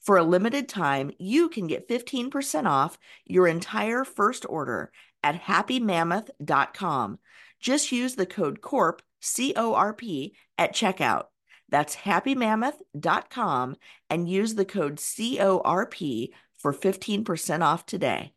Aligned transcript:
For 0.00 0.16
a 0.16 0.22
limited 0.22 0.68
time, 0.68 1.10
you 1.18 1.48
can 1.48 1.66
get 1.66 1.88
15% 1.88 2.66
off 2.66 2.98
your 3.24 3.46
entire 3.46 4.04
first 4.04 4.46
order 4.48 4.92
at 5.22 5.42
happymammoth.com. 5.42 7.18
Just 7.60 7.92
use 7.92 8.14
the 8.14 8.26
code 8.26 8.60
CORP, 8.60 9.00
C 9.20 9.52
O 9.56 9.74
R 9.74 9.92
P, 9.92 10.34
at 10.58 10.74
checkout. 10.74 11.24
That's 11.68 11.96
happymammoth.com 11.96 13.76
and 14.08 14.30
use 14.30 14.54
the 14.54 14.64
code 14.64 14.96
CORP 14.96 16.30
for 16.56 16.72
15% 16.72 17.62
off 17.62 17.86
today. 17.86 18.32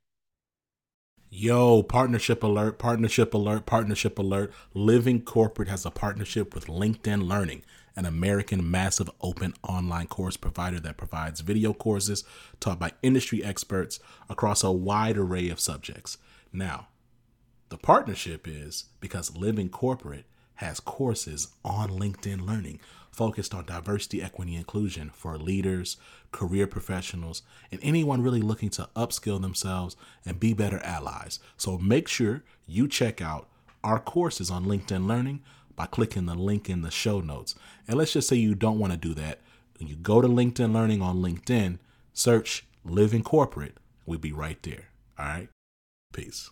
Yo, 1.31 1.83
partnership 1.83 2.41
alert, 2.41 2.79
partnership 2.79 3.35
alert, 3.35 3.67
partnership 3.67 4.17
alert. 4.17 4.51
Living 4.73 5.21
Corporate 5.21 5.67
has 5.67 5.85
a 5.85 5.91
partnership 5.91 6.55
with 6.55 6.65
LinkedIn 6.65 7.27
Learning 7.27 7.63
an 7.99 8.05
American 8.05 8.71
massive 8.71 9.09
open 9.19 9.53
online 9.61 10.07
course 10.07 10.37
provider 10.37 10.79
that 10.79 10.95
provides 10.95 11.41
video 11.41 11.73
courses 11.73 12.23
taught 12.61 12.79
by 12.79 12.93
industry 13.03 13.43
experts 13.43 13.99
across 14.29 14.63
a 14.63 14.71
wide 14.71 15.17
array 15.17 15.49
of 15.49 15.59
subjects. 15.59 16.17
Now, 16.53 16.87
the 17.67 17.77
partnership 17.77 18.47
is 18.47 18.85
because 19.01 19.35
Living 19.35 19.67
Corporate 19.67 20.23
has 20.55 20.79
courses 20.79 21.49
on 21.65 21.89
LinkedIn 21.89 22.47
Learning 22.47 22.79
focused 23.11 23.53
on 23.53 23.65
diversity, 23.65 24.21
equity, 24.21 24.55
inclusion 24.55 25.11
for 25.13 25.37
leaders, 25.37 25.97
career 26.31 26.67
professionals, 26.67 27.41
and 27.69 27.81
anyone 27.83 28.21
really 28.21 28.41
looking 28.41 28.69
to 28.69 28.87
upskill 28.95 29.41
themselves 29.41 29.97
and 30.25 30.39
be 30.39 30.53
better 30.53 30.79
allies. 30.85 31.39
So 31.57 31.77
make 31.77 32.07
sure 32.07 32.45
you 32.65 32.87
check 32.87 33.21
out 33.21 33.49
our 33.83 33.99
courses 33.99 34.49
on 34.49 34.65
LinkedIn 34.65 35.05
Learning 35.05 35.41
by 35.79 35.85
clicking 35.85 36.25
the 36.25 36.35
link 36.35 36.69
in 36.69 36.81
the 36.81 36.91
show 36.91 37.21
notes. 37.21 37.55
And 37.87 37.97
let's 37.97 38.11
just 38.11 38.27
say 38.27 38.35
you 38.35 38.53
don't 38.53 38.79
want 38.79 38.91
to 38.91 38.97
do 38.97 39.13
that. 39.13 39.39
When 39.77 39.87
you 39.87 39.95
go 39.95 40.21
to 40.21 40.27
LinkedIn 40.27 40.73
Learning 40.73 41.01
on 41.01 41.21
LinkedIn, 41.21 41.79
search 42.11 42.65
Living 42.83 43.23
Corporate. 43.23 43.77
We'll 44.05 44.19
be 44.19 44.33
right 44.33 44.61
there. 44.61 44.89
All 45.17 45.25
right. 45.25 45.47
Peace. 46.11 46.51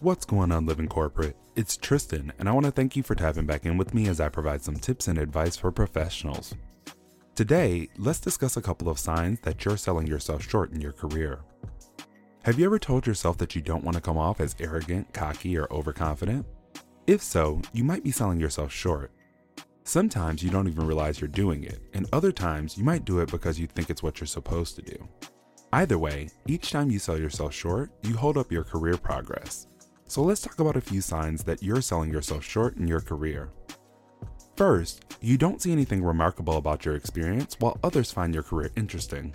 What's 0.00 0.26
going 0.26 0.52
on, 0.52 0.66
Living 0.66 0.88
Corporate? 0.88 1.36
It's 1.56 1.78
Tristan, 1.78 2.34
and 2.38 2.46
I 2.46 2.52
want 2.52 2.66
to 2.66 2.72
thank 2.72 2.94
you 2.94 3.02
for 3.02 3.14
tapping 3.14 3.46
back 3.46 3.64
in 3.64 3.78
with 3.78 3.94
me 3.94 4.06
as 4.06 4.20
I 4.20 4.28
provide 4.28 4.60
some 4.60 4.76
tips 4.76 5.08
and 5.08 5.18
advice 5.18 5.56
for 5.56 5.72
professionals. 5.72 6.54
Today, 7.40 7.88
let's 7.96 8.20
discuss 8.20 8.58
a 8.58 8.60
couple 8.60 8.90
of 8.90 8.98
signs 8.98 9.40
that 9.44 9.64
you're 9.64 9.78
selling 9.78 10.06
yourself 10.06 10.46
short 10.46 10.72
in 10.72 10.80
your 10.82 10.92
career. 10.92 11.38
Have 12.42 12.58
you 12.58 12.66
ever 12.66 12.78
told 12.78 13.06
yourself 13.06 13.38
that 13.38 13.54
you 13.54 13.62
don't 13.62 13.82
want 13.82 13.94
to 13.94 14.02
come 14.02 14.18
off 14.18 14.42
as 14.42 14.54
arrogant, 14.60 15.10
cocky, 15.14 15.56
or 15.56 15.66
overconfident? 15.72 16.44
If 17.06 17.22
so, 17.22 17.62
you 17.72 17.82
might 17.82 18.04
be 18.04 18.10
selling 18.10 18.38
yourself 18.38 18.70
short. 18.70 19.10
Sometimes 19.84 20.42
you 20.42 20.50
don't 20.50 20.68
even 20.68 20.86
realize 20.86 21.18
you're 21.18 21.28
doing 21.28 21.64
it, 21.64 21.80
and 21.94 22.06
other 22.12 22.30
times 22.30 22.76
you 22.76 22.84
might 22.84 23.06
do 23.06 23.20
it 23.20 23.30
because 23.30 23.58
you 23.58 23.66
think 23.66 23.88
it's 23.88 24.02
what 24.02 24.20
you're 24.20 24.26
supposed 24.26 24.76
to 24.76 24.82
do. 24.82 25.08
Either 25.72 25.98
way, 25.98 26.28
each 26.46 26.70
time 26.70 26.90
you 26.90 26.98
sell 26.98 27.18
yourself 27.18 27.54
short, 27.54 27.90
you 28.02 28.14
hold 28.18 28.36
up 28.36 28.52
your 28.52 28.64
career 28.64 28.98
progress. 28.98 29.66
So 30.04 30.20
let's 30.20 30.42
talk 30.42 30.60
about 30.60 30.76
a 30.76 30.82
few 30.82 31.00
signs 31.00 31.42
that 31.44 31.62
you're 31.62 31.80
selling 31.80 32.12
yourself 32.12 32.44
short 32.44 32.76
in 32.76 32.86
your 32.86 33.00
career. 33.00 33.50
First, 34.60 35.16
you 35.22 35.38
don't 35.38 35.62
see 35.62 35.72
anything 35.72 36.04
remarkable 36.04 36.58
about 36.58 36.84
your 36.84 36.94
experience 36.94 37.56
while 37.60 37.78
others 37.82 38.12
find 38.12 38.34
your 38.34 38.42
career 38.42 38.70
interesting. 38.76 39.32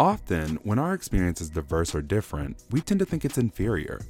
Often, 0.00 0.56
when 0.62 0.78
our 0.78 0.94
experience 0.94 1.42
is 1.42 1.50
diverse 1.50 1.94
or 1.94 2.00
different, 2.00 2.64
we 2.70 2.80
tend 2.80 3.00
to 3.00 3.04
think 3.04 3.26
it's 3.26 3.36
inferior. 3.36 4.00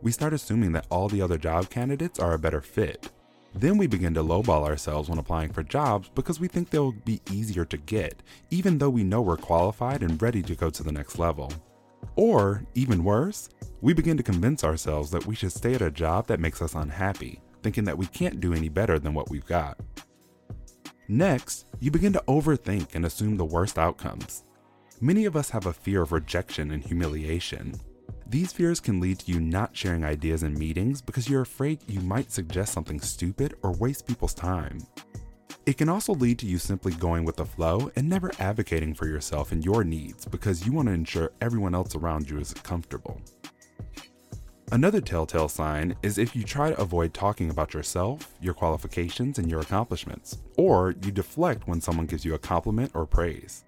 We 0.00 0.12
start 0.12 0.34
assuming 0.34 0.70
that 0.70 0.86
all 0.88 1.08
the 1.08 1.20
other 1.20 1.36
job 1.36 1.68
candidates 1.68 2.20
are 2.20 2.34
a 2.34 2.38
better 2.38 2.60
fit. 2.60 3.10
Then 3.56 3.76
we 3.76 3.88
begin 3.88 4.14
to 4.14 4.22
lowball 4.22 4.64
ourselves 4.64 5.08
when 5.08 5.18
applying 5.18 5.52
for 5.52 5.64
jobs 5.64 6.08
because 6.14 6.38
we 6.38 6.46
think 6.46 6.70
they'll 6.70 6.92
be 6.92 7.20
easier 7.32 7.64
to 7.64 7.76
get, 7.76 8.22
even 8.50 8.78
though 8.78 8.88
we 8.88 9.02
know 9.02 9.20
we're 9.20 9.36
qualified 9.36 10.04
and 10.04 10.22
ready 10.22 10.42
to 10.42 10.54
go 10.54 10.70
to 10.70 10.84
the 10.84 10.92
next 10.92 11.18
level. 11.18 11.52
Or, 12.14 12.62
even 12.76 13.02
worse, 13.02 13.48
we 13.80 13.94
begin 13.94 14.16
to 14.16 14.22
convince 14.22 14.62
ourselves 14.62 15.10
that 15.10 15.26
we 15.26 15.34
should 15.34 15.50
stay 15.50 15.74
at 15.74 15.82
a 15.82 15.90
job 15.90 16.28
that 16.28 16.38
makes 16.38 16.62
us 16.62 16.76
unhappy, 16.76 17.40
thinking 17.62 17.84
that 17.84 17.98
we 17.98 18.06
can't 18.06 18.40
do 18.40 18.54
any 18.54 18.68
better 18.68 18.98
than 18.98 19.14
what 19.14 19.30
we've 19.30 19.46
got. 19.46 19.78
Next, 21.08 21.66
you 21.80 21.90
begin 21.90 22.12
to 22.14 22.24
overthink 22.28 22.94
and 22.94 23.04
assume 23.04 23.36
the 23.36 23.44
worst 23.44 23.78
outcomes. 23.78 24.44
Many 25.00 25.24
of 25.24 25.36
us 25.36 25.50
have 25.50 25.66
a 25.66 25.72
fear 25.72 26.02
of 26.02 26.12
rejection 26.12 26.70
and 26.70 26.82
humiliation. 26.82 27.74
These 28.26 28.52
fears 28.52 28.80
can 28.80 29.00
lead 29.00 29.18
to 29.20 29.32
you 29.32 29.40
not 29.40 29.76
sharing 29.76 30.04
ideas 30.04 30.42
in 30.42 30.58
meetings 30.58 31.02
because 31.02 31.28
you're 31.28 31.42
afraid 31.42 31.80
you 31.86 32.00
might 32.00 32.30
suggest 32.30 32.72
something 32.72 33.00
stupid 33.00 33.54
or 33.62 33.72
waste 33.72 34.06
people's 34.06 34.32
time. 34.32 34.78
It 35.66 35.76
can 35.76 35.88
also 35.88 36.14
lead 36.14 36.38
to 36.40 36.46
you 36.46 36.58
simply 36.58 36.92
going 36.94 37.24
with 37.24 37.36
the 37.36 37.44
flow 37.44 37.90
and 37.94 38.08
never 38.08 38.32
advocating 38.38 38.94
for 38.94 39.06
yourself 39.06 39.52
and 39.52 39.64
your 39.64 39.84
needs 39.84 40.24
because 40.24 40.66
you 40.66 40.72
want 40.72 40.88
to 40.88 40.94
ensure 40.94 41.32
everyone 41.40 41.74
else 41.74 41.94
around 41.94 42.30
you 42.30 42.38
is 42.38 42.54
comfortable. 42.54 43.20
Another 44.72 45.02
telltale 45.02 45.50
sign 45.50 45.94
is 46.02 46.16
if 46.16 46.34
you 46.34 46.44
try 46.44 46.70
to 46.70 46.80
avoid 46.80 47.12
talking 47.12 47.50
about 47.50 47.74
yourself, 47.74 48.32
your 48.40 48.54
qualifications, 48.54 49.38
and 49.38 49.50
your 49.50 49.60
accomplishments, 49.60 50.38
or 50.56 50.94
you 51.02 51.12
deflect 51.12 51.68
when 51.68 51.78
someone 51.78 52.06
gives 52.06 52.24
you 52.24 52.32
a 52.32 52.38
compliment 52.38 52.90
or 52.94 53.04
praise. 53.04 53.66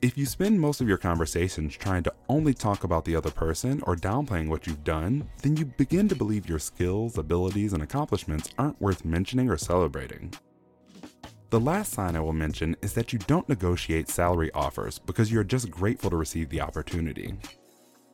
If 0.00 0.16
you 0.16 0.26
spend 0.26 0.60
most 0.60 0.80
of 0.80 0.86
your 0.86 0.96
conversations 0.96 1.76
trying 1.76 2.04
to 2.04 2.14
only 2.28 2.54
talk 2.54 2.84
about 2.84 3.04
the 3.04 3.16
other 3.16 3.32
person 3.32 3.82
or 3.84 3.96
downplaying 3.96 4.46
what 4.46 4.64
you've 4.64 4.84
done, 4.84 5.28
then 5.42 5.56
you 5.56 5.64
begin 5.64 6.06
to 6.06 6.14
believe 6.14 6.48
your 6.48 6.60
skills, 6.60 7.18
abilities, 7.18 7.72
and 7.72 7.82
accomplishments 7.82 8.50
aren't 8.58 8.80
worth 8.80 9.04
mentioning 9.04 9.50
or 9.50 9.56
celebrating. 9.56 10.32
The 11.50 11.58
last 11.58 11.94
sign 11.94 12.14
I 12.14 12.20
will 12.20 12.32
mention 12.32 12.76
is 12.80 12.92
that 12.92 13.12
you 13.12 13.18
don't 13.18 13.48
negotiate 13.48 14.08
salary 14.08 14.52
offers 14.52 15.00
because 15.00 15.32
you're 15.32 15.42
just 15.42 15.68
grateful 15.68 16.10
to 16.10 16.16
receive 16.16 16.48
the 16.48 16.60
opportunity. 16.60 17.34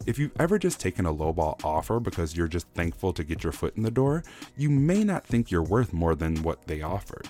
If 0.07 0.21
you've 0.21 0.39
ever 0.39 0.57
just 0.57 0.79
taken 0.79 1.05
a 1.05 1.13
lowball 1.13 1.65
offer 1.65 1.99
because 1.99 2.37
you're 2.37 2.47
just 2.47 2.69
thankful 2.75 3.13
to 3.13 3.25
get 3.25 3.43
your 3.43 3.53
foot 3.53 3.77
in 3.77 3.83
the 3.83 3.91
door, 3.91 4.23
you 4.57 4.71
may 4.71 5.03
not 5.03 5.27
think 5.27 5.51
you're 5.51 5.65
worth 5.65 5.93
more 5.93 6.15
than 6.15 6.45
what 6.45 6.65
they 6.69 6.81
offered. 6.81 7.29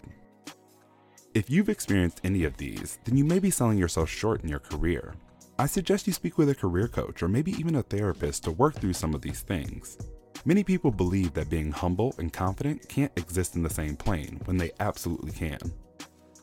If 1.33 1.49
you've 1.49 1.71
experienced 1.71 2.21
any 2.23 2.45
of 2.45 2.59
these, 2.59 2.99
then 3.05 3.17
you 3.17 3.25
may 3.25 3.39
be 3.39 3.51
selling 3.51 3.79
yourself 3.79 4.11
short 4.11 4.43
in 4.43 4.51
your 4.51 4.59
career. 4.59 5.15
I 5.59 5.65
suggest 5.65 6.07
you 6.07 6.13
speak 6.13 6.37
with 6.37 6.51
a 6.51 6.55
career 6.55 6.87
coach 6.87 7.23
or 7.23 7.29
maybe 7.29 7.53
even 7.53 7.77
a 7.77 7.83
therapist 7.83 8.45
to 8.45 8.51
work 8.51 8.75
through 8.75 8.93
some 8.93 9.15
of 9.15 9.23
these 9.23 9.41
things. 9.41 9.97
Many 10.45 10.63
people 10.63 10.91
believe 10.91 11.33
that 11.33 11.49
being 11.49 11.73
humble 11.73 12.15
and 12.19 12.31
confident 12.31 12.87
can't 12.91 13.13
exist 13.17 13.57
in 13.57 13.63
the 13.63 13.71
same 13.71 13.97
plane 13.97 14.39
when 14.45 14.59
they 14.59 14.71
absolutely 14.81 15.33
can. 15.33 15.59